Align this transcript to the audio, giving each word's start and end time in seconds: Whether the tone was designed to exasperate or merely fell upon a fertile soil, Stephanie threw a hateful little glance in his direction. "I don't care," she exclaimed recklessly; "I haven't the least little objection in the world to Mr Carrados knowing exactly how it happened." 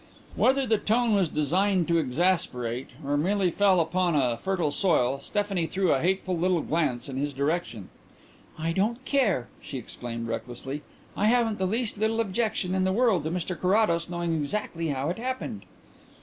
Whether 0.35 0.65
the 0.65 0.79
tone 0.79 1.13
was 1.13 1.29
designed 1.29 1.87
to 1.89 1.99
exasperate 1.99 2.87
or 3.05 3.17
merely 3.17 3.51
fell 3.51 3.79
upon 3.79 4.15
a 4.15 4.35
fertile 4.35 4.71
soil, 4.71 5.19
Stephanie 5.19 5.67
threw 5.67 5.93
a 5.93 6.01
hateful 6.01 6.35
little 6.35 6.61
glance 6.63 7.07
in 7.07 7.17
his 7.17 7.33
direction. 7.35 7.89
"I 8.57 8.71
don't 8.71 9.05
care," 9.05 9.47
she 9.61 9.77
exclaimed 9.77 10.27
recklessly; 10.27 10.81
"I 11.15 11.25
haven't 11.27 11.59
the 11.59 11.67
least 11.67 11.99
little 11.99 12.19
objection 12.19 12.73
in 12.73 12.83
the 12.83 12.91
world 12.91 13.25
to 13.25 13.29
Mr 13.29 13.55
Carrados 13.55 14.09
knowing 14.09 14.33
exactly 14.33 14.87
how 14.87 15.11
it 15.11 15.19
happened." 15.19 15.65